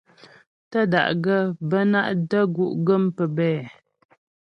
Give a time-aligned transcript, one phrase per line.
[0.69, 3.53] Tə́da'gaə́ bə́ ná’ də́gú' gə́m pəbɛ̂.